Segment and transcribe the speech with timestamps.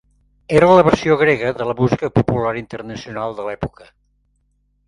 [0.59, 3.91] Era la versió grega de la música popular internacional de l'època.